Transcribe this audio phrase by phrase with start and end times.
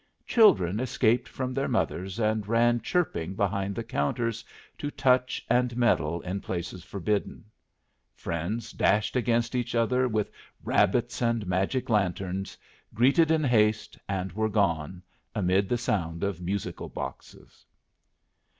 [0.25, 4.43] Children escaped from their mothers and ran chirping behind the counters
[4.79, 7.45] to touch and meddle in places forbidden.
[8.15, 10.31] Friends dashed against each other with
[10.63, 12.57] rabbits and magic lanterns,
[12.95, 15.03] greeted in haste, and were gone,
[15.35, 17.63] amid the sound of musical boxes.